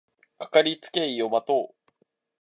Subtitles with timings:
[0.39, 1.75] かかりつけ医を持とう